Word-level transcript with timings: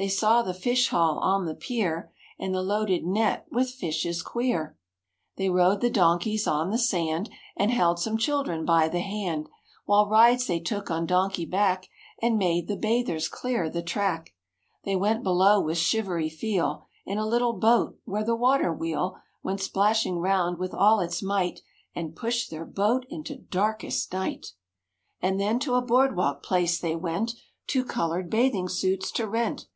They 0.00 0.08
saw 0.08 0.42
the 0.42 0.54
fish 0.54 0.90
haul 0.90 1.18
on 1.18 1.44
the 1.44 1.56
pier 1.56 2.12
And 2.38 2.54
the 2.54 2.62
loaded 2.62 3.04
net 3.04 3.46
with 3.50 3.68
fishes 3.72 4.22
queer 4.22 4.76
They 5.34 5.50
rode 5.50 5.80
the 5.80 5.90
donkeys 5.90 6.46
on 6.46 6.70
the 6.70 6.78
sand 6.78 7.28
And 7.56 7.72
held 7.72 7.98
some 7.98 8.16
children 8.16 8.64
by 8.64 8.86
the 8.86 9.00
hand 9.00 9.48
While 9.86 10.08
rides 10.08 10.46
they 10.46 10.60
took 10.60 10.88
on 10.88 11.04
donkey 11.06 11.44
back 11.46 11.88
And 12.22 12.38
made 12.38 12.68
the 12.68 12.76
bathers 12.76 13.26
clear 13.26 13.68
the 13.68 13.82
track. 13.82 14.36
They 14.84 14.94
went 14.94 15.24
below 15.24 15.60
with 15.60 15.78
shivery 15.78 16.30
feel 16.30 16.86
In 17.04 17.18
a 17.18 17.26
little 17.26 17.54
boat 17.54 17.98
where 18.04 18.22
the 18.22 18.36
water 18.36 18.72
wheel 18.72 19.16
Went 19.42 19.60
splashing 19.60 20.20
round 20.20 20.58
with 20.60 20.72
all 20.72 21.00
its 21.00 21.24
might 21.24 21.58
And 21.92 22.14
pushed 22.14 22.50
their 22.52 22.64
boat 22.64 23.04
into 23.10 23.34
darkest 23.34 24.12
night. 24.12 24.52
102 25.18 25.24
MORE 25.24 25.24
ABOUT 25.24 25.24
THE 25.24 25.24
ROOSEVELT 25.24 25.32
BEARS 25.32 25.32
And 25.32 25.40
then 25.40 25.58
to 25.58 25.74
a 25.74 25.82
boardwalk 25.82 26.42
place 26.44 26.78
they 26.78 26.94
went 26.94 27.32
Two 27.66 27.84
colored 27.84 28.30
bathing 28.30 28.68
suits 28.68 29.10
to 29.10 29.26
rent. 29.26 29.66